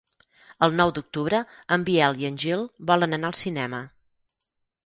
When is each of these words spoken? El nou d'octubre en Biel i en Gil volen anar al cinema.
El 0.67 0.71
nou 0.79 0.93
d'octubre 0.95 1.41
en 1.77 1.85
Biel 1.89 2.19
i 2.23 2.29
en 2.31 2.39
Gil 2.45 2.65
volen 2.93 3.15
anar 3.19 3.31
al 3.33 3.39
cinema. 3.45 3.83